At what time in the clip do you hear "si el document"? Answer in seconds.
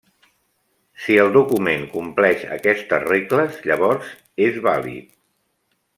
1.03-1.85